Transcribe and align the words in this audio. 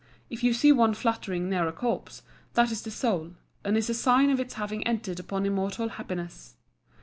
If 0.31 0.43
you 0.43 0.55
see 0.55 0.71
one 0.71 0.95
fluttering 0.95 1.47
near 1.47 1.67
a 1.67 1.71
corpse, 1.71 2.23
that 2.55 2.71
is 2.71 2.81
the 2.81 2.89
soul, 2.89 3.35
and 3.63 3.77
is 3.77 3.87
a 3.87 3.93
sign 3.93 4.31
of 4.31 4.39
its 4.39 4.55
having 4.55 4.81
entered 4.87 5.19
upon 5.19 5.45
immortal 5.45 5.89
happiness. 5.89 6.55